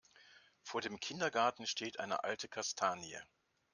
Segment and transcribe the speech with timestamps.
[0.63, 3.19] Vor dem Kindergarten steht eine alte Kastanie.